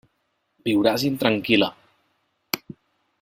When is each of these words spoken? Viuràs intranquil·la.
Viuràs 0.69 1.05
intranquil·la. 1.09 1.69